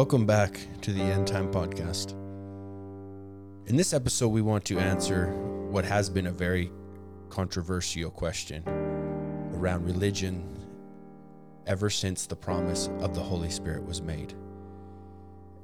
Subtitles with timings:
[0.00, 2.12] Welcome back to the End Time Podcast.
[3.66, 5.26] In this episode, we want to answer
[5.68, 6.72] what has been a very
[7.28, 8.66] controversial question
[9.52, 10.56] around religion
[11.66, 14.32] ever since the promise of the Holy Spirit was made.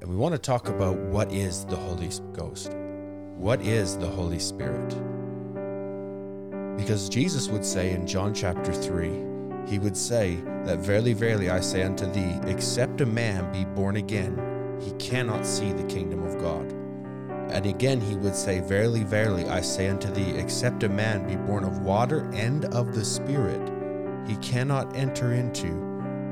[0.02, 2.74] And we want to talk about what is the Holy Ghost?
[3.38, 4.90] What is the Holy Spirit?
[6.76, 9.08] Because Jesus would say in John chapter 3,
[9.66, 13.96] he would say that verily, verily, I say unto thee, except a man be born
[13.96, 16.72] again, he cannot see the kingdom of God.
[17.50, 21.36] And again he would say, Verily, verily, I say unto thee, except a man be
[21.36, 23.60] born of water and of the Spirit,
[24.28, 25.68] he cannot enter into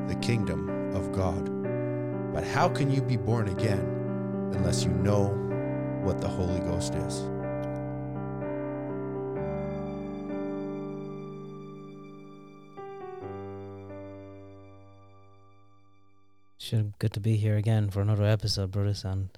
[0.09, 1.51] the kingdom of God.
[2.33, 5.29] But how can you be born again unless you know
[6.03, 7.21] what the Holy Ghost is?
[16.65, 19.29] Sure, good to be here again for another episode, brothers, and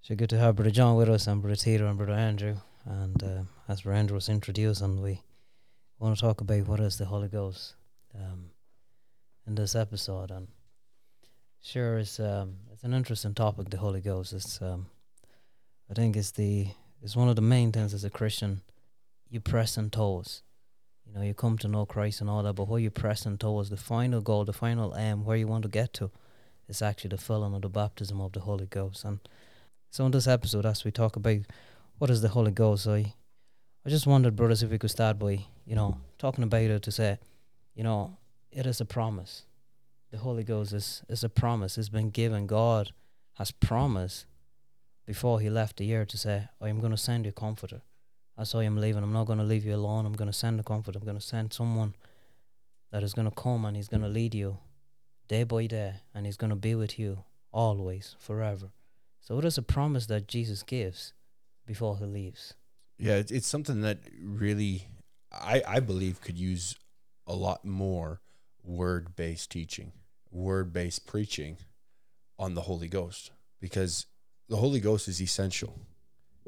[0.00, 2.58] sure good to have Brother John with us and Brother Tito, and Brother Andrew.
[2.84, 5.20] And uh, as Brother Andrew was introduced, and we
[5.98, 7.74] want to talk about what is the Holy Ghost
[8.14, 8.50] um,
[9.48, 10.30] in this episode.
[10.30, 10.46] And
[11.60, 13.70] sure, it's um, it's an interesting topic.
[13.70, 14.32] The Holy Ghost.
[14.32, 14.86] It's um,
[15.90, 16.68] I think it's the
[17.02, 18.62] it's one of the main things as a Christian.
[19.28, 20.42] You press and toes.
[21.04, 23.70] You know, you come to know Christ and all that, but what you pressing towards
[23.70, 26.12] the final goal, the final aim, where you want to get to,
[26.68, 29.04] is actually the filling of the baptism of the Holy Ghost.
[29.04, 29.20] And
[29.90, 31.40] so in this episode, as we talk about
[31.98, 33.14] what is the Holy Ghost, I
[33.86, 36.92] I just wondered, brothers, if we could start by, you know, talking about it to
[36.92, 37.18] say,
[37.74, 38.18] you know,
[38.52, 39.46] it is a promise.
[40.10, 41.78] The Holy Ghost is, is a promise.
[41.78, 42.46] It's been given.
[42.46, 42.90] God
[43.36, 44.26] has promised
[45.06, 47.80] before he left the earth to say, I am going to send you a comforter.
[48.36, 50.04] As I am leaving, I'm not going to leave you alone.
[50.04, 50.94] I'm going to send a comfort.
[50.94, 51.94] I'm going to send someone
[52.90, 54.58] that is going to come and he's going to lead you
[55.28, 58.70] day by day and he's going to be with you always, forever.
[59.20, 61.12] So it is a promise that Jesus gives
[61.66, 62.54] before he leaves.
[62.98, 64.88] Yeah, it's, it's something that really,
[65.30, 66.74] I, I believe, could use
[67.26, 68.20] a lot more
[68.64, 69.92] word based teaching,
[70.30, 71.58] word based preaching
[72.38, 73.30] on the Holy Ghost
[73.60, 74.06] because
[74.48, 75.78] the Holy Ghost is essential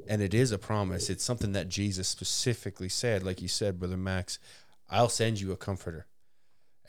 [0.09, 1.11] and it is a promise.
[1.11, 4.39] It's something that Jesus specifically said, like you said, Brother Max,
[4.89, 6.07] I'll send you a comforter.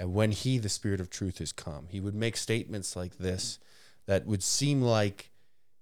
[0.01, 3.59] And when he, the Spirit of truth, has come, he would make statements like this
[4.07, 5.29] that would seem like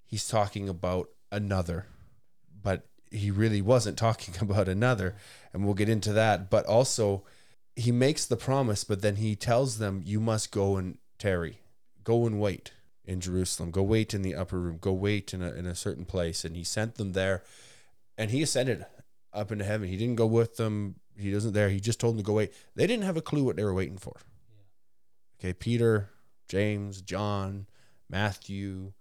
[0.06, 1.86] he's talking about another,
[2.62, 5.16] but he really wasn't talking about another.
[5.54, 6.50] And we'll get into that.
[6.50, 7.24] But also,
[7.78, 11.62] he makes the promise, but then he tells them, You must go and tarry,
[12.04, 12.74] go and wait
[13.06, 13.72] in Jerusalem.
[13.72, 14.80] Go wait in the upper room.
[14.82, 16.44] Go wait in a, in a certain place.
[16.44, 17.42] And he sent them there
[18.18, 18.86] and he ascended
[19.32, 19.88] up into heaven.
[19.88, 20.96] He didn't go with them.
[21.20, 21.70] He wasn't there.
[21.70, 22.54] He just told them to go wait.
[22.76, 24.16] They didn't have a clue what they were waiting for.
[25.40, 25.54] Okay.
[25.54, 26.10] Peter,
[26.48, 27.68] James, John,
[28.10, 28.94] Matthew,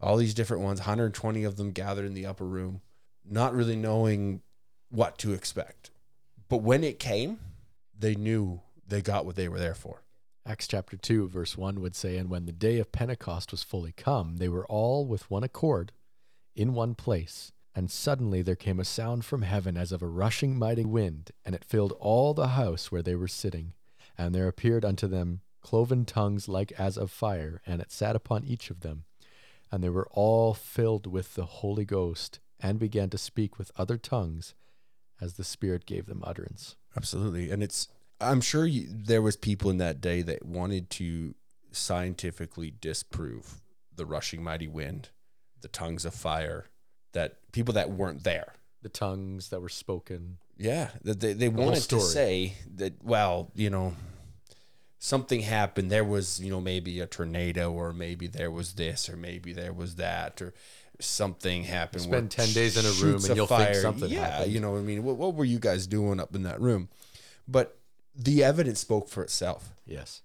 [0.00, 2.80] all these different ones, 120 of them gathered in the upper room,
[3.24, 4.42] not really knowing
[4.90, 5.90] what to expect.
[6.48, 7.38] But when it came,
[7.98, 10.02] they knew they got what they were there for.
[10.46, 13.92] Acts chapter 2, verse 1 would say, And when the day of Pentecost was fully
[13.92, 15.92] come, they were all with one accord
[16.54, 17.50] in one place.
[17.74, 21.54] And suddenly there came a sound from heaven as of a rushing mighty wind, and
[21.54, 23.72] it filled all the house where they were sitting.
[24.16, 28.44] And there appeared unto them cloven tongues like as of fire, and it sat upon
[28.44, 29.04] each of them.
[29.72, 33.98] And they were all filled with the Holy Ghost, and began to speak with other
[33.98, 34.54] tongues
[35.20, 36.76] as the Spirit gave them utterance.
[36.96, 37.50] Absolutely.
[37.50, 37.88] And it's
[38.20, 41.34] I'm sure you, there was people in that day that wanted to
[41.72, 43.60] scientifically disprove
[43.94, 45.10] the rushing mighty wind,
[45.60, 46.66] the tongues of fire,
[47.14, 48.52] that people that weren't there.
[48.82, 50.36] The tongues that were spoken.
[50.58, 53.94] Yeah, that they, they whole wanted to say that well, you know,
[54.98, 55.90] something happened.
[55.90, 59.72] There was, you know, maybe a tornado or maybe there was this or maybe there
[59.72, 60.54] was that or
[61.00, 62.02] something happened.
[62.02, 64.52] Spend 10 days in a room and you'll think something Yeah, happened.
[64.52, 66.88] you know, what I mean, what, what were you guys doing up in that room?
[67.48, 67.76] But
[68.14, 69.74] the evidence spoke for itself.
[69.86, 70.22] Yes.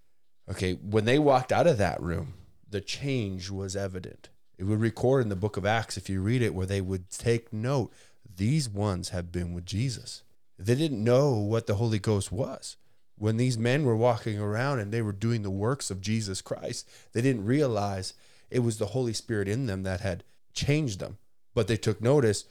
[0.49, 2.33] Okay, when they walked out of that room,
[2.69, 4.29] the change was evident.
[4.59, 7.09] It would record in the book of Acts, if you read it, where they would
[7.09, 7.93] take note
[8.35, 10.21] these ones have been with Jesus.
[10.57, 12.75] They didn't know what the Holy Ghost was.
[13.17, 16.89] When these men were walking around and they were doing the works of Jesus Christ,
[17.13, 18.13] they didn't realize
[18.51, 21.19] it was the Holy Spirit in them that had changed them.
[21.53, 22.43] But they took notice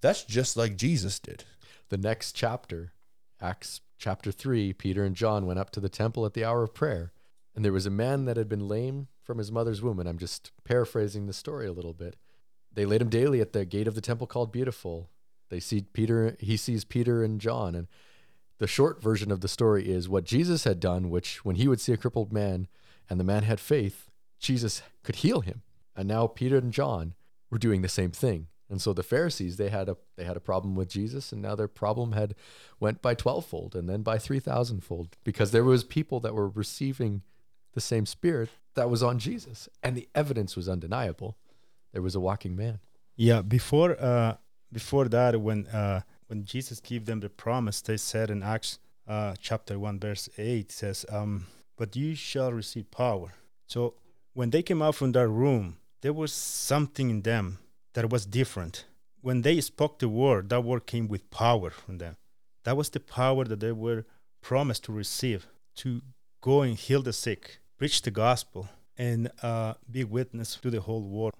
[0.00, 1.42] that's just like Jesus did.
[1.88, 2.92] The next chapter,
[3.40, 6.72] Acts chapter 3, Peter and John went up to the temple at the hour of
[6.72, 7.10] prayer.
[7.56, 10.00] And there was a man that had been lame from his mother's womb.
[10.00, 12.16] And I'm just paraphrasing the story a little bit.
[12.72, 15.10] They laid him daily at the gate of the temple called Beautiful.
[15.50, 17.74] They see Peter, he sees Peter and John.
[17.74, 17.88] And
[18.56, 21.78] the short version of the story is what Jesus had done, which when he would
[21.78, 22.68] see a crippled man
[23.10, 24.08] and the man had faith,
[24.40, 25.60] Jesus could heal him.
[25.94, 27.12] And now Peter and John
[27.50, 28.46] were doing the same thing.
[28.70, 31.54] And so the Pharisees, they had a they had a problem with Jesus, and now
[31.54, 32.34] their problem had
[32.80, 37.22] went by twelvefold and then by three thousandfold because there was people that were receiving
[37.78, 41.30] the same spirit that was on Jesus, and the evidence was undeniable.
[41.92, 42.76] There was a walking man.
[43.16, 44.34] Yeah, before uh,
[44.72, 48.78] before that, when uh, when Jesus gave them the promise, they said in Acts
[49.14, 51.46] uh, chapter one verse eight says, um,
[51.78, 53.28] "But you shall receive power."
[53.66, 53.80] So
[54.38, 55.64] when they came out from that room,
[56.02, 56.32] there was
[56.72, 57.58] something in them
[57.94, 58.84] that was different.
[59.20, 62.14] When they spoke the word, that word came with power from them.
[62.64, 64.04] That was the power that they were
[64.40, 65.40] promised to receive
[65.76, 66.02] to
[66.40, 71.02] go and heal the sick, preach the gospel, and uh, be witness to the whole
[71.02, 71.32] world.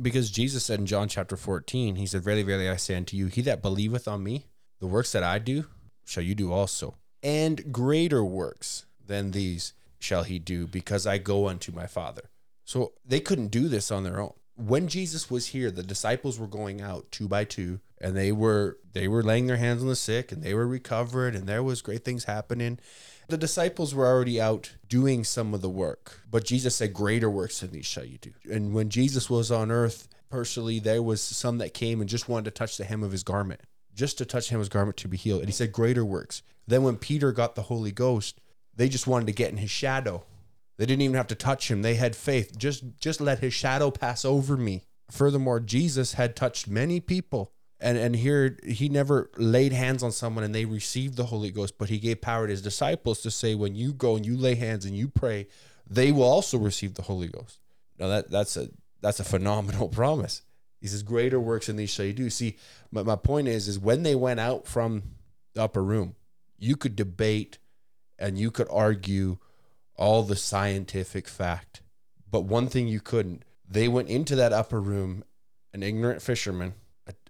[0.00, 3.26] because Jesus said in John chapter 14, he said, Verily, verily, I say unto you,
[3.26, 4.46] he that believeth on me,
[4.80, 5.66] the works that I do,
[6.04, 6.96] shall you do also.
[7.22, 12.30] And greater works than these shall he do, because I go unto my Father.
[12.64, 14.32] So they couldn't do this on their own.
[14.56, 18.78] When Jesus was here, the disciples were going out two by two, and they were
[18.92, 21.82] they were laying their hands on the sick, and they were recovered, and there was
[21.82, 22.78] great things happening.
[23.28, 27.60] The disciples were already out doing some of the work, but Jesus said, Greater works
[27.60, 28.32] than these shall you do.
[28.50, 32.46] And when Jesus was on earth, personally, there was some that came and just wanted
[32.46, 33.60] to touch the hem of his garment,
[33.94, 35.40] just to touch of his garment to be healed.
[35.40, 36.42] And he said, Greater works.
[36.66, 38.40] Then when Peter got the Holy Ghost,
[38.74, 40.24] they just wanted to get in his shadow.
[40.78, 41.82] They didn't even have to touch him.
[41.82, 42.56] They had faith.
[42.56, 44.82] Just just let his shadow pass over me.
[45.10, 47.52] Furthermore, Jesus had touched many people
[47.82, 51.76] and and here he never laid hands on someone and they received the holy ghost
[51.76, 54.54] but he gave power to his disciples to say when you go and you lay
[54.54, 55.46] hands and you pray
[55.86, 57.58] they will also receive the holy ghost.
[57.98, 58.68] Now that that's a
[59.00, 60.42] that's a phenomenal promise.
[60.80, 62.30] He says greater works than these shall you do.
[62.30, 62.56] See
[62.90, 65.02] my, my point is is when they went out from
[65.54, 66.14] the upper room
[66.58, 67.58] you could debate
[68.18, 69.38] and you could argue
[69.96, 71.82] all the scientific fact
[72.30, 75.24] but one thing you couldn't they went into that upper room
[75.74, 76.72] an ignorant fisherman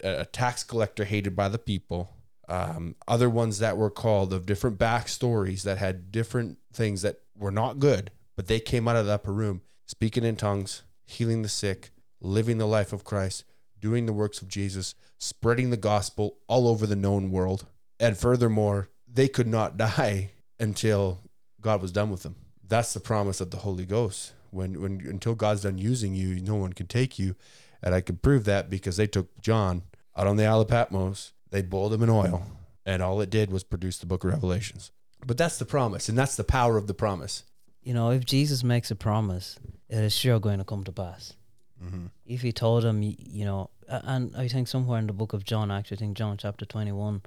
[0.03, 2.11] a, tax collector hated by the people,
[2.49, 7.51] um, other ones that were called of different backstories that had different things that were
[7.51, 11.49] not good, but they came out of the upper room speaking in tongues, healing the
[11.49, 11.91] sick,
[12.21, 13.45] living the life of Christ,
[13.81, 17.67] doing the works of Jesus, spreading the gospel all over the known world.
[18.01, 21.21] And furthermore, they could not die until
[21.61, 22.37] God was done with them.
[22.67, 24.33] That's the promise of the Holy Ghost.
[24.51, 27.37] When, when until God's done using you, no one can take you.
[27.83, 29.83] And I can prove that because they took John
[30.17, 32.43] out on the Isle of Patmos, they boiled them in oil,
[32.85, 34.91] and all it did was produce the book of Revelations.
[35.25, 37.44] But that's the promise, and that's the power of the promise.
[37.82, 41.35] You know, if Jesus makes a promise, it is sure going to come to pass.
[41.82, 42.06] Mm-hmm.
[42.26, 45.44] If he told him, y- you know, and I think somewhere in the book of
[45.44, 47.23] John, actually, I think John chapter 21,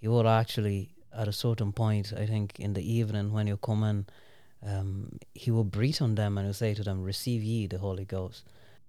[0.00, 3.84] he would actually, at a certain point, I think in the evening when you come
[3.84, 4.06] in,
[4.64, 8.04] um, he will breathe on them and he'll say to them, Receive ye the Holy
[8.04, 8.44] Ghost.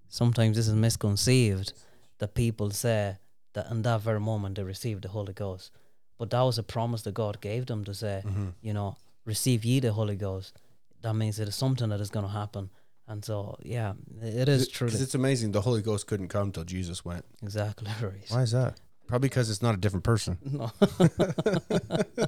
[0.10, 1.74] Sometimes this is misconceived
[2.20, 3.18] that people say
[3.54, 5.72] that in that very moment they received the Holy Ghost.
[6.18, 8.50] But that was a promise that God gave them to say, Mm-hmm.
[8.62, 10.58] you know, receive ye the Holy Ghost.
[11.02, 12.70] That means it is something that is going to happen.
[13.08, 14.88] And so, yeah, it is true.
[14.88, 15.52] Because it's amazing.
[15.52, 17.26] The Holy Ghost couldn't come till Jesus went.
[17.42, 18.32] Exactly, Reese.
[18.32, 18.80] Why is that?
[19.08, 20.38] Probably because it's not a different person.
[20.52, 20.72] No.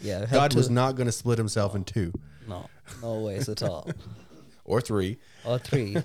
[0.00, 2.12] yeah, it had God was not going to split himself in two
[2.48, 2.68] No,
[3.02, 3.90] no ways at all.
[4.64, 5.18] or three.
[5.44, 5.96] Or three,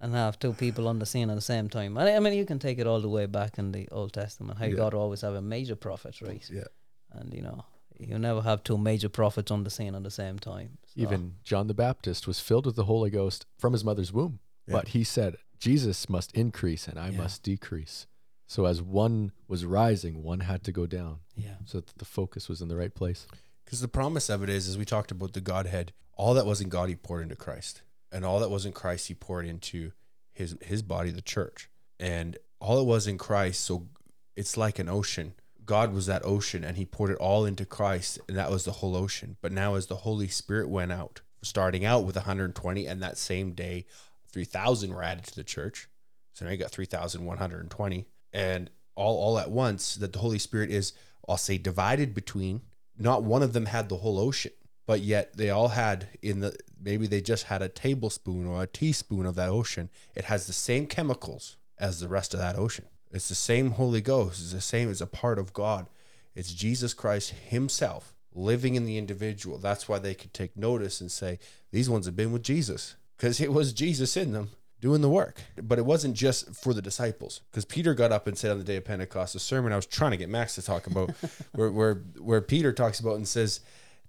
[0.00, 1.98] and have two people on the scene at the same time.
[1.98, 4.58] I I mean, you can take it all the way back in the Old Testament.
[4.58, 4.76] How Yeah.
[4.76, 6.48] God always have a major prophet, right?
[6.50, 6.68] Yeah.
[7.12, 7.64] And you know,
[7.98, 10.78] you never have two major prophets on the scene at the same time.
[10.86, 14.38] So- Even John the Baptist was filled with the Holy Ghost from his mother's womb.
[14.66, 14.74] Yeah.
[14.76, 17.18] But he said, Jesus must increase and I Yeah.
[17.22, 18.06] must decrease.
[18.46, 22.48] So as one was rising, one had to go down yeah, so that the focus
[22.48, 23.26] was in the right place.
[23.64, 26.70] Because the promise of it is, as we talked about the Godhead, all that wasn't
[26.70, 27.82] God, he poured into Christ.
[28.10, 29.92] And all that wasn't Christ, he poured into
[30.32, 31.68] his his body, the church.
[31.98, 33.88] And all it was in Christ, so
[34.36, 35.34] it's like an ocean.
[35.64, 38.72] God was that ocean and he poured it all into Christ, and that was the
[38.72, 39.36] whole ocean.
[39.42, 43.52] But now as the Holy Spirit went out, starting out with 120, and that same
[43.52, 43.84] day,
[44.32, 45.88] 3,000 were added to the church.
[46.32, 48.06] So now you got 3,120.
[48.32, 50.92] And all, all at once, that the Holy Spirit is,
[51.28, 52.62] I'll say, divided between.
[52.98, 54.52] Not one of them had the whole ocean,
[54.88, 58.66] but yet they all had in the, maybe they just had a tablespoon or a
[58.66, 59.90] teaspoon of that ocean.
[60.14, 62.86] It has the same chemicals as the rest of that ocean.
[63.12, 64.40] It's the same Holy Ghost.
[64.40, 65.88] It's the same as a part of God.
[66.34, 69.58] It's Jesus Christ Himself living in the individual.
[69.58, 71.38] That's why they could take notice and say,
[71.70, 75.42] these ones have been with Jesus because it was Jesus in them doing the work.
[75.62, 78.64] But it wasn't just for the disciples because Peter got up and said on the
[78.64, 81.10] day of Pentecost, a sermon I was trying to get Max to talk about,
[81.52, 83.60] where, where, where Peter talks about and says,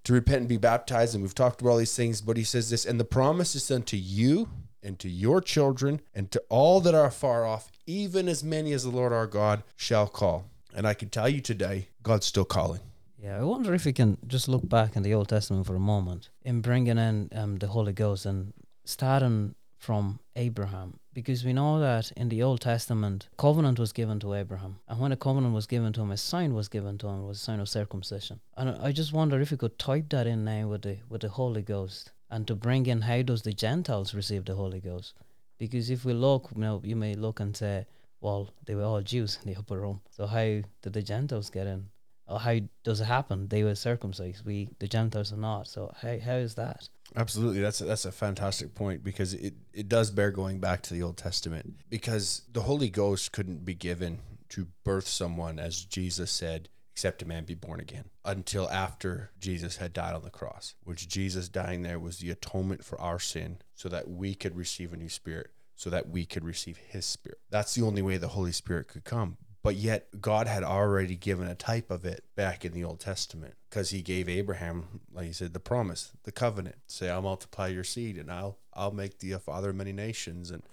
[0.04, 1.14] to repent and be baptized.
[1.14, 3.70] And we've talked about all these things, but he says this, and the promise is
[3.72, 4.50] unto you
[4.82, 8.84] and to your children and to all that are far off, even as many as
[8.84, 10.46] the Lord our God shall call.
[10.74, 12.82] And I can tell you today, God's still calling.
[13.22, 15.80] Yeah, I wonder if we can just look back in the Old Testament for a
[15.80, 18.54] moment in bringing in um, the Holy Ghost and
[18.86, 24.34] starting from Abraham, because we know that in the Old Testament, covenant was given to
[24.34, 27.28] Abraham, and when a covenant was given to him, a sign was given to him,
[27.28, 28.40] was a sign of circumcision.
[28.56, 31.28] And I just wonder if we could type that in now with the with the
[31.28, 35.14] Holy Ghost, and to bring in how does the Gentiles receive the Holy Ghost?
[35.58, 37.86] Because if we look, you know, you may look and say,
[38.22, 41.68] well, they were all Jews in the upper room, so how did the Gentiles get
[41.68, 41.90] in?
[42.30, 43.48] Or how does it happen?
[43.48, 44.46] They were circumcised.
[44.46, 45.68] We, the Gentiles, are not.
[45.68, 46.88] So how how is that?
[47.16, 50.94] Absolutely, that's a, that's a fantastic point because it it does bear going back to
[50.94, 54.20] the Old Testament because the Holy Ghost couldn't be given
[54.50, 59.78] to birth someone as Jesus said, except a man be born again until after Jesus
[59.78, 60.76] had died on the cross.
[60.84, 64.94] Which Jesus dying there was the atonement for our sin, so that we could receive
[64.94, 67.40] a new spirit, so that we could receive His Spirit.
[67.50, 69.38] That's the only way the Holy Spirit could come.
[69.62, 73.56] But yet, God had already given a type of it back in the Old Testament
[73.70, 76.78] because He gave Abraham, like He said, the promise, the covenant.
[76.88, 80.50] Say, "I'll multiply your seed, and I'll I'll make thee a father of many nations,
[80.50, 80.64] and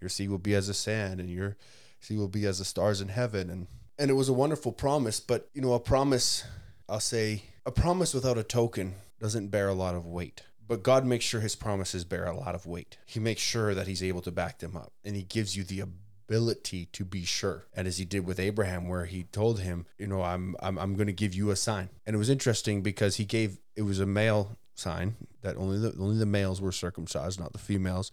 [0.00, 1.56] your seed will be as the sand, and your
[2.00, 3.66] seed will be as the stars in heaven." And
[3.98, 5.20] and it was a wonderful promise.
[5.20, 6.44] But you know, a promise,
[6.88, 10.42] I'll say, a promise without a token doesn't bear a lot of weight.
[10.66, 12.98] But God makes sure His promises bear a lot of weight.
[13.06, 15.84] He makes sure that He's able to back them up, and He gives you the
[16.26, 17.66] ability to be sure.
[17.74, 20.94] And as he did with Abraham, where he told him, you know, I'm I'm I'm
[20.94, 21.90] going to give you a sign.
[22.06, 25.94] And it was interesting because he gave it was a male sign that only the
[25.98, 28.12] only the males were circumcised, not the females.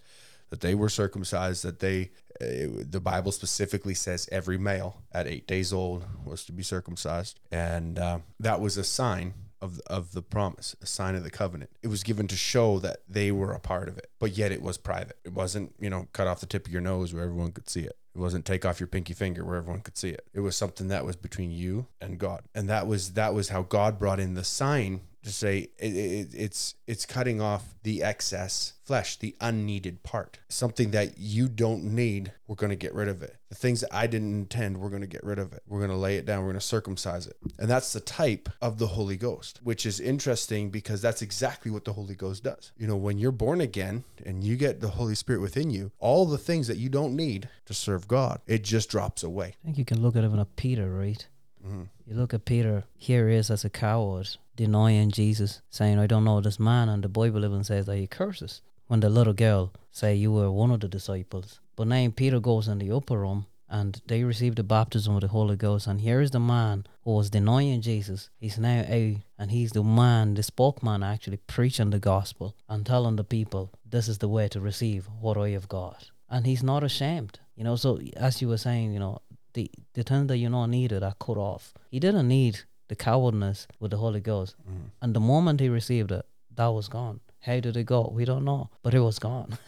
[0.49, 1.63] That they were circumcised.
[1.63, 6.51] That they it, the Bible specifically says every male at eight days old was to
[6.51, 11.23] be circumcised, and uh, that was a sign of of the promise, a sign of
[11.23, 11.69] the covenant.
[11.81, 14.61] It was given to show that they were a part of it, but yet it
[14.61, 15.17] was private.
[15.23, 17.81] It wasn't, you know, cut off the tip of your nose where everyone could see
[17.81, 17.95] it.
[18.13, 20.27] It wasn't take off your pinky finger where everyone could see it.
[20.33, 23.61] It was something that was between you and God, and that was that was how
[23.61, 28.73] God brought in the sign to say it, it, it's it's cutting off the excess
[28.83, 32.33] flesh, the unneeded part, something that you don't need.
[32.47, 33.37] We're going to get rid of it.
[33.49, 35.63] The things that I didn't intend, we're going to get rid of it.
[35.67, 36.39] We're going to lay it down.
[36.39, 39.99] We're going to circumcise it, and that's the type of the Holy Ghost, which is
[39.99, 42.71] interesting because that's exactly what the Holy Ghost does.
[42.77, 46.25] You know, when you're born again and you get the Holy Spirit within you, all
[46.25, 49.55] the things that you don't need to serve God, it just drops away.
[49.63, 51.25] I think you can look at it even at Peter, right?
[51.65, 51.83] Mm-hmm.
[52.05, 56.23] You look at Peter, here he is as a coward, denying Jesus, saying, I don't
[56.23, 58.61] know this man, and the Bible even says that he curses.
[58.87, 61.59] When the little girl say you were one of the disciples.
[61.75, 65.29] But now Peter goes in the upper room and they receive the baptism of the
[65.29, 65.87] Holy Ghost.
[65.87, 68.29] And here is the man who was denying Jesus.
[68.37, 73.15] He's now out and he's the man, the spokesman actually preaching the gospel and telling
[73.15, 76.11] the people this is the way to receive what I have got.
[76.29, 77.39] And he's not ashamed.
[77.55, 79.21] You know, so as you were saying, you know,
[79.53, 81.73] the the thing that you know needed are cut off.
[81.89, 84.55] He didn't need the cowardness with the Holy Ghost.
[84.61, 84.87] Mm-hmm.
[85.01, 87.21] And the moment he received it, that was gone.
[87.41, 88.11] How did it go?
[88.13, 88.69] We don't know.
[88.83, 89.57] But it was gone.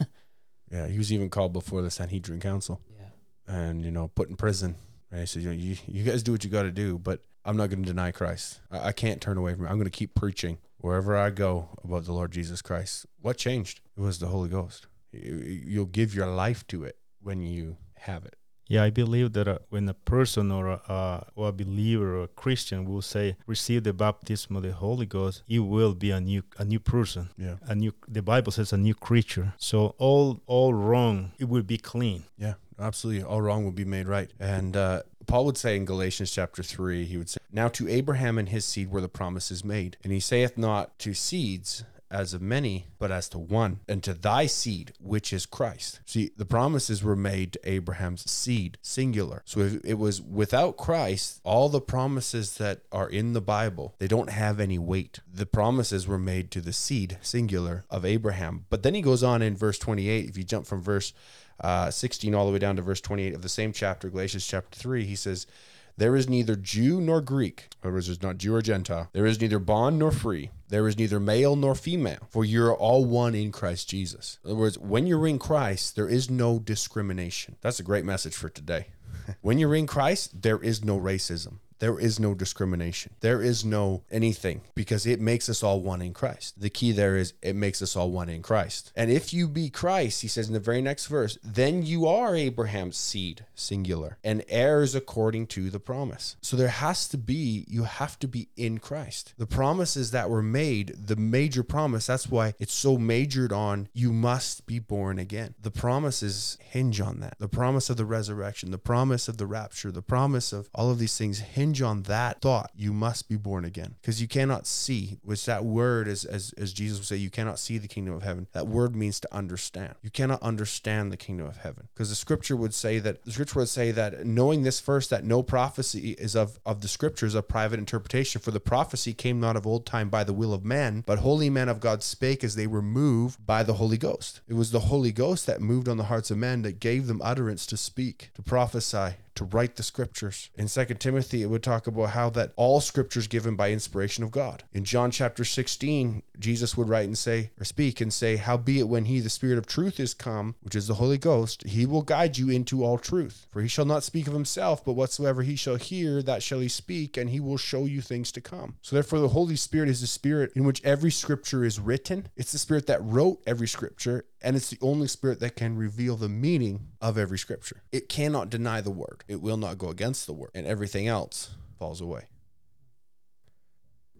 [0.74, 3.54] Yeah, he was even called before the Sanhedrin Council yeah.
[3.54, 4.74] and you know put in prison.
[5.12, 7.56] Right, so you, know, you you guys do what you got to do, but I'm
[7.56, 8.60] not going to deny Christ.
[8.72, 9.68] I, I can't turn away from it.
[9.68, 13.06] I'm going to keep preaching wherever I go about the Lord Jesus Christ.
[13.20, 13.80] What changed?
[13.96, 14.88] It was the Holy Ghost.
[15.12, 18.34] You'll give your life to it when you have it.
[18.66, 22.22] Yeah, I believe that uh, when a person or a, uh, or a believer or
[22.24, 26.20] a Christian will say receive the baptism of the Holy Ghost, he will be a
[26.20, 27.28] new a new person.
[27.36, 29.52] Yeah, A new the Bible says a new creature.
[29.58, 32.24] So all all wrong, it will be clean.
[32.38, 33.22] yeah, absolutely.
[33.22, 34.30] All wrong will be made right.
[34.40, 38.38] And uh, Paul would say in Galatians chapter three, he would say, "Now to Abraham
[38.38, 42.40] and his seed were the promises made, and he saith not to seeds." As of
[42.40, 46.00] many, but as to one, and to thy seed, which is Christ.
[46.06, 49.42] See, the promises were made to Abraham's seed, singular.
[49.44, 54.06] So if it was without Christ, all the promises that are in the Bible, they
[54.06, 55.18] don't have any weight.
[55.30, 58.66] The promises were made to the seed, singular, of Abraham.
[58.70, 61.12] But then he goes on in verse 28, if you jump from verse
[61.60, 64.78] uh, 16 all the way down to verse 28 of the same chapter, Galatians chapter
[64.78, 65.46] 3, he says,
[65.96, 69.10] There is neither Jew nor Greek, in other words, there's not Jew or Gentile.
[69.12, 70.50] There is neither bond nor free.
[70.68, 74.38] There is neither male nor female, for you're all one in Christ Jesus.
[74.42, 77.56] In other words, when you're in Christ, there is no discrimination.
[77.60, 78.88] That's a great message for today.
[79.40, 81.58] when you're in Christ, there is no racism.
[81.78, 83.14] There is no discrimination.
[83.20, 86.60] There is no anything because it makes us all one in Christ.
[86.60, 88.92] The key there is it makes us all one in Christ.
[88.96, 92.36] And if you be Christ, he says in the very next verse, then you are
[92.36, 96.36] Abraham's seed, singular, and heirs according to the promise.
[96.40, 99.34] So there has to be, you have to be in Christ.
[99.36, 104.12] The promises that were made, the major promise, that's why it's so majored on you
[104.12, 105.54] must be born again.
[105.60, 107.38] The promises hinge on that.
[107.38, 110.98] The promise of the resurrection, the promise of the rapture, the promise of all of
[110.98, 112.70] these things hinge on that thought.
[112.76, 113.94] You must be born again.
[114.00, 117.58] Because you cannot see, which that word is as, as Jesus would say, you cannot
[117.58, 118.46] see the kingdom of heaven.
[118.52, 119.94] That word means to understand.
[120.02, 121.88] You cannot understand the kingdom of heaven.
[121.94, 125.24] Because the scripture would say that the scripture would say that knowing this first, that
[125.24, 128.40] no prophecy is of, of the scriptures a private interpretation.
[128.40, 131.50] For the prophecy came not of old time by the will of man, but holy
[131.50, 134.40] men of God spake as they were moved by the Holy Ghost.
[134.48, 137.20] It was the Holy Ghost that moved on the hearts of men that gave them
[137.22, 140.50] utterance to speak, to prophesy, to write the scriptures.
[140.54, 144.30] In Second Timothy, it would talk about how that all scriptures given by inspiration of
[144.30, 144.64] God.
[144.72, 149.06] In John chapter 16, Jesus would write and say, or speak and say, Howbeit when
[149.06, 152.38] he, the Spirit of truth, is come, which is the Holy Ghost, he will guide
[152.38, 153.46] you into all truth.
[153.50, 156.68] For he shall not speak of himself, but whatsoever he shall hear, that shall he
[156.68, 158.76] speak, and he will show you things to come.
[158.82, 162.28] So therefore, the Holy Spirit is the Spirit in which every scripture is written.
[162.36, 166.16] It's the Spirit that wrote every scripture, and it's the only Spirit that can reveal
[166.16, 167.82] the meaning of every scripture.
[167.90, 171.50] It cannot deny the word it will not go against the word, and everything else
[171.78, 172.26] falls away.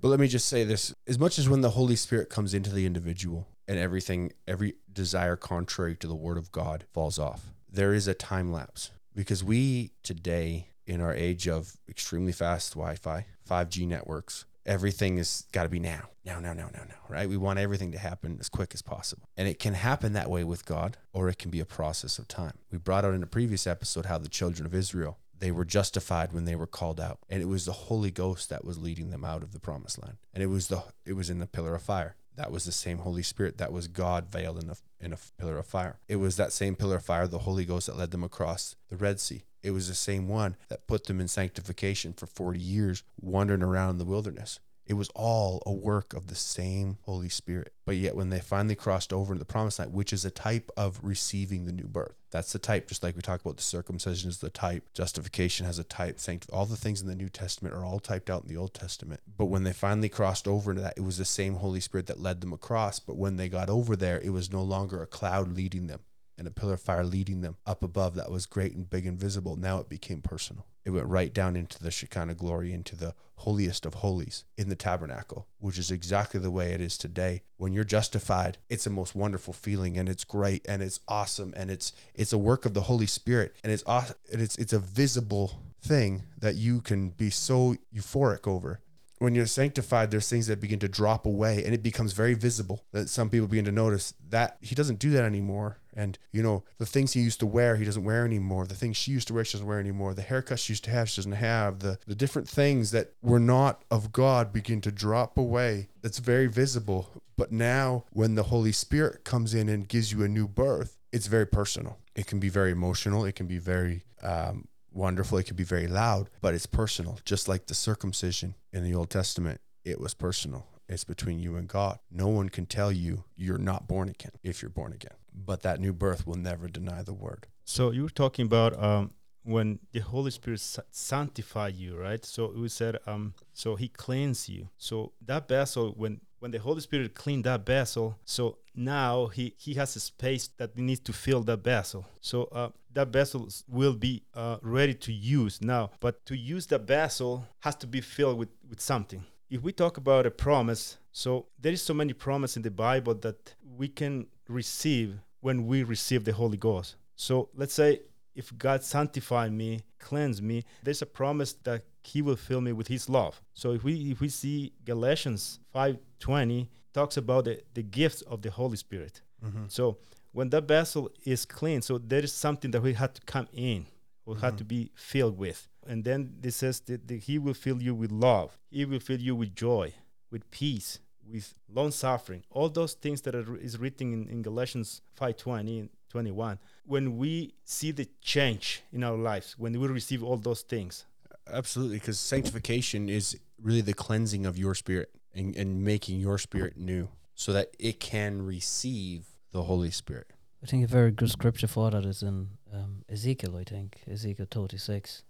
[0.00, 2.71] But let me just say this as much as when the Holy Spirit comes into
[2.71, 7.95] the individual and everything, every desire contrary to the word of God falls off, there
[7.95, 13.26] is a time lapse because we today, in our age of extremely fast Wi Fi,
[13.49, 17.28] 5G networks, everything has got to be now, now, now, now, now, now, right?
[17.28, 19.28] We want everything to happen as quick as possible.
[19.37, 22.28] And it can happen that way with God, or it can be a process of
[22.28, 22.54] time.
[22.71, 26.33] We brought out in a previous episode how the children of Israel, they were justified
[26.33, 27.18] when they were called out.
[27.28, 30.16] And it was the Holy Ghost that was leading them out of the promised land.
[30.33, 32.16] And it was the it was in the pillar of fire.
[32.37, 33.59] That was the same Holy Spirit.
[33.59, 36.00] That was God veiled in a, in a pillar of fire.
[36.09, 38.97] It was that same pillar of fire, the Holy Ghost, that led them across the
[38.97, 39.44] Red Sea.
[39.64, 43.91] It was the same one that put them in sanctification for 40 years, wandering around
[43.91, 44.60] in the wilderness.
[44.86, 47.73] It was all a work of the same Holy Spirit.
[47.86, 50.71] But yet, when they finally crossed over into the promised land, which is a type
[50.76, 54.28] of receiving the new birth, that's the type, just like we talk about the circumcision
[54.28, 57.75] is the type, justification has a type, sanct- all the things in the New Testament
[57.75, 59.23] are all typed out in the Old Testament.
[59.39, 62.21] But when they finally crossed over into that, it was the same Holy Spirit that
[62.21, 63.00] led them across.
[63.00, 66.00] But when they got over there, it was no longer a cloud leading them
[66.38, 69.18] and a pillar of fire leading them up above that was great and big and
[69.18, 69.56] visible.
[69.56, 70.66] Now it became personal.
[70.84, 74.76] It went right down into the Shekinah glory, into the holiest of holies in the
[74.76, 77.42] tabernacle, which is exactly the way it is today.
[77.56, 81.70] When you're justified, it's a most wonderful feeling and it's great and it's awesome and
[81.70, 84.78] it's it's a work of the Holy Spirit and it's aw- and it's it's a
[84.78, 88.80] visible thing that you can be so euphoric over
[89.19, 92.85] when you're sanctified, there's things that begin to drop away and it becomes very visible
[92.93, 95.79] that some people begin to notice that he doesn't do that anymore.
[95.97, 98.67] And, you know, the things he used to wear, he doesn't wear anymore.
[98.67, 100.13] The things she used to wear, she doesn't wear anymore.
[100.13, 101.79] The haircut she used to have, she doesn't have.
[101.79, 105.89] The, the different things that were not of God begin to drop away.
[106.03, 107.11] It's very visible.
[107.37, 111.29] But now, when the Holy Spirit comes in and gives you a new birth, it's
[111.29, 111.99] very personal.
[112.17, 113.25] It can be very emotional.
[113.25, 115.39] It can be very um, wonderful.
[115.39, 117.19] It could be very loud, but it's personal.
[117.25, 120.67] Just like the circumcision in the Old Testament, it was personal.
[120.89, 121.99] It's between you and God.
[122.11, 125.15] No one can tell you you're not born again if you're born again.
[125.35, 127.47] But that new birth will never deny the word.
[127.65, 132.25] So you were talking about um, when the Holy Spirit sa- sanctify you, right?
[132.25, 134.69] So we said, um, so He cleans you.
[134.76, 139.75] So that vessel, when when the Holy Spirit cleaned that vessel, so now He He
[139.75, 142.07] has a space that needs to fill that vessel.
[142.21, 145.91] So uh, that vessel will be uh, ready to use now.
[146.00, 149.25] But to use the vessel has to be filled with with something.
[149.50, 153.15] If we talk about a promise, so there is so many promises in the Bible
[153.17, 156.97] that we can receive when we receive the Holy Ghost.
[157.17, 158.00] So let's say
[158.35, 162.89] if God sanctify me, cleanse me, there's a promise that He will fill me with
[162.89, 163.41] His love.
[163.54, 168.41] So if we if we see Galatians five twenty talks about the, the gifts of
[168.43, 169.21] the Holy Spirit.
[169.69, 169.99] So
[170.34, 173.86] when that vessel is clean, so there is something that we had to come in,
[174.26, 174.68] we had to mm-hmm.
[174.68, 175.68] be filled with.
[175.86, 178.58] And then this says that, that He will fill you with love.
[178.70, 179.94] He will fill you with joy,
[180.32, 180.99] with peace,
[181.30, 182.42] with long suffering.
[182.50, 186.58] All those things that are, is written in, in Galatians 5:20 and 21.
[186.84, 191.04] When we see the change in our lives, when we receive all those things,
[191.52, 196.76] Absolutely, because sanctification is really the cleansing of your spirit and, and making your spirit
[196.76, 200.26] new so that it can receive the Holy Spirit.
[200.62, 204.49] I think a very good scripture for that is in um, Ezekiel, I think, Ezekiel
[204.50, 205.23] 36.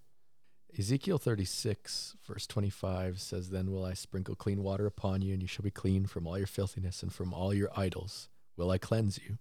[0.77, 5.47] Ezekiel 36, verse 25 says, Then will I sprinkle clean water upon you, and you
[5.47, 9.19] shall be clean from all your filthiness and from all your idols will I cleanse
[9.19, 9.37] you.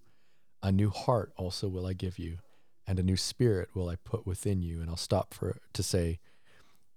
[0.62, 2.38] A new heart also will I give you,
[2.86, 4.82] and a new spirit will I put within you.
[4.82, 6.20] And I'll stop for to say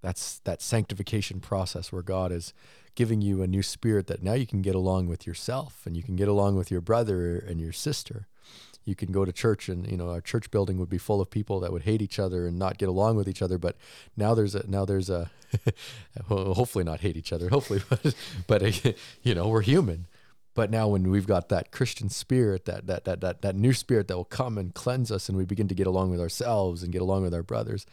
[0.07, 2.53] that's that sanctification process where God is
[2.95, 6.01] giving you a new spirit that now you can get along with yourself and you
[6.01, 8.25] can get along with your brother and your sister.
[8.85, 11.29] You can go to church and you know our church building would be full of
[11.29, 13.75] people that would hate each other and not get along with each other but
[14.15, 15.29] now there's a now there's a
[16.29, 18.15] hopefully not hate each other hopefully but,
[18.47, 18.85] but
[19.23, 20.07] you know we're human.
[20.53, 24.07] But now when we've got that christian spirit that, that that that that new spirit
[24.07, 26.93] that will come and cleanse us and we begin to get along with ourselves and
[26.93, 27.85] get along with our brothers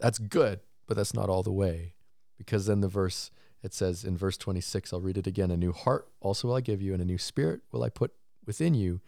[0.00, 1.94] that's good but that's not all the way
[2.36, 3.30] because then the verse
[3.62, 6.60] it says in verse 26 i'll read it again a new heart also will i
[6.60, 8.12] give you and a new spirit will i put
[8.44, 9.00] within you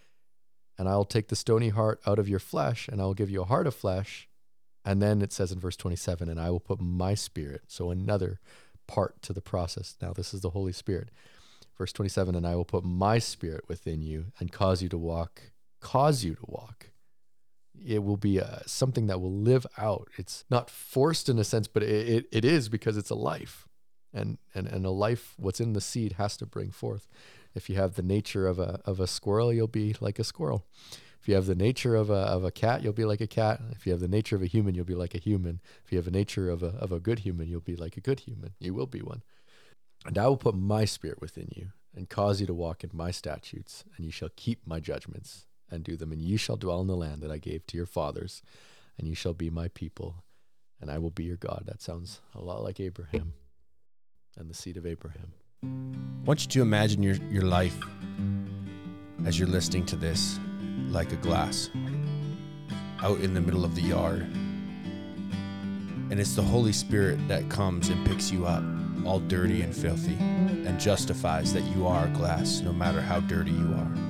[0.80, 3.42] and I'll take the stony heart out of your flesh, and I will give you
[3.42, 4.30] a heart of flesh.
[4.82, 7.64] And then it says in verse 27, and I will put my spirit.
[7.68, 8.40] So another
[8.86, 9.98] part to the process.
[10.00, 11.10] Now, this is the Holy Spirit.
[11.76, 15.50] Verse 27, and I will put my spirit within you and cause you to walk,
[15.80, 16.86] cause you to walk.
[17.84, 20.08] It will be a, uh, something that will live out.
[20.18, 23.66] It's not forced in a sense, but it, it, it is because it's a life.
[24.12, 27.06] And, and, and a life, what's in the seed has to bring forth.
[27.54, 30.64] If you have the nature of a of a squirrel, you'll be like a squirrel.
[31.20, 33.60] If you have the nature of a of a cat, you'll be like a cat.
[33.72, 35.60] If you have the nature of a human, you'll be like a human.
[35.84, 38.00] If you have a nature of a of a good human, you'll be like a
[38.00, 38.54] good human.
[38.58, 39.22] You will be one.
[40.06, 43.10] And I will put my spirit within you and cause you to walk in my
[43.10, 46.86] statutes, and you shall keep my judgments and do them, and you shall dwell in
[46.86, 48.42] the land that I gave to your fathers,
[48.98, 50.24] and you shall be my people,
[50.80, 51.64] and I will be your God.
[51.66, 53.34] That sounds a lot like Abraham
[54.36, 55.32] and the seed of Abraham.
[55.62, 57.76] I want you to imagine your, your life
[59.26, 60.38] as you're listening to this
[60.88, 61.70] like a glass
[63.02, 64.22] out in the middle of the yard.
[66.10, 68.64] And it's the Holy Spirit that comes and picks you up,
[69.06, 73.52] all dirty and filthy, and justifies that you are a glass, no matter how dirty
[73.52, 74.09] you are.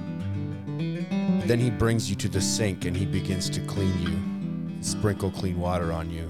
[1.47, 5.59] Then He brings you to the sink and He begins to clean you, sprinkle clean
[5.59, 6.27] water on you,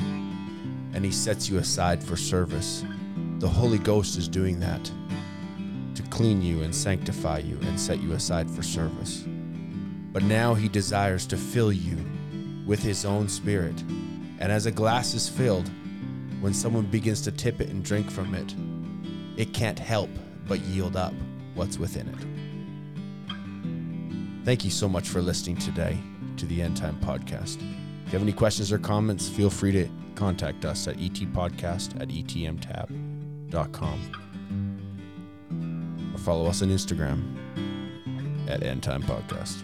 [0.94, 2.84] and He sets you aside for service.
[3.38, 4.90] The Holy Ghost is doing that
[5.94, 9.24] to clean you and sanctify you and set you aside for service.
[10.12, 11.96] But now he desires to fill you
[12.66, 13.80] with his own spirit.
[14.40, 15.70] And as a glass is filled,
[16.40, 18.54] when someone begins to tip it and drink from it,
[19.40, 20.10] it can't help
[20.48, 21.14] but yield up
[21.54, 22.29] what's within it.
[24.44, 25.98] Thank you so much for listening today
[26.36, 27.56] to the End Time Podcast.
[27.56, 32.08] If you have any questions or comments, feel free to contact us at etpodcast at
[32.08, 34.00] etmtab.com
[36.14, 37.36] or follow us on Instagram
[38.48, 39.62] at End Time Podcast.